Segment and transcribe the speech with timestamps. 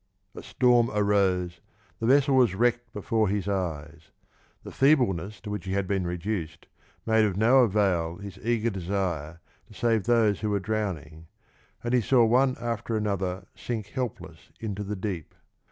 [0.33, 1.61] A storm arose,
[1.99, 4.09] the vessel was wrecked before his eyes;
[4.63, 6.65] the feebleness to which he had been reduced
[7.05, 11.27] made of no avail his eager desire to save those who were, drowning,
[11.83, 15.35] and he saw one after another sink helpless into the deep.